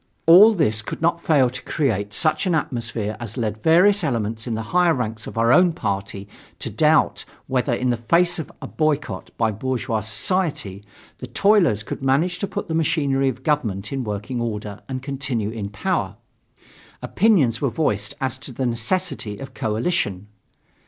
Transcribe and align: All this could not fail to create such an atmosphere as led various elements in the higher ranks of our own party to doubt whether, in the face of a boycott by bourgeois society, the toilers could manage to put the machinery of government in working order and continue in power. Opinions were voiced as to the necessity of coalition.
All 0.25 0.55
this 0.55 0.81
could 0.81 0.99
not 0.99 1.21
fail 1.21 1.47
to 1.51 1.61
create 1.61 2.11
such 2.11 2.47
an 2.47 2.55
atmosphere 2.55 3.15
as 3.19 3.37
led 3.37 3.61
various 3.61 4.03
elements 4.03 4.47
in 4.47 4.55
the 4.55 4.63
higher 4.73 4.95
ranks 4.95 5.27
of 5.27 5.37
our 5.37 5.53
own 5.53 5.73
party 5.73 6.27
to 6.57 6.71
doubt 6.71 7.23
whether, 7.45 7.71
in 7.71 7.91
the 7.91 7.97
face 7.97 8.39
of 8.39 8.51
a 8.63 8.67
boycott 8.67 9.29
by 9.37 9.51
bourgeois 9.51 9.99
society, 9.99 10.83
the 11.19 11.27
toilers 11.27 11.83
could 11.83 12.01
manage 12.01 12.39
to 12.39 12.47
put 12.47 12.67
the 12.67 12.73
machinery 12.73 13.29
of 13.29 13.43
government 13.43 13.93
in 13.93 14.03
working 14.03 14.41
order 14.41 14.81
and 14.89 15.03
continue 15.03 15.51
in 15.51 15.69
power. 15.69 16.15
Opinions 17.03 17.61
were 17.61 17.69
voiced 17.69 18.15
as 18.19 18.39
to 18.39 18.51
the 18.51 18.65
necessity 18.65 19.37
of 19.37 19.53
coalition. 19.53 20.25